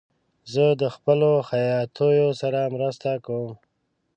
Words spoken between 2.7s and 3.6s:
مرسته کوم.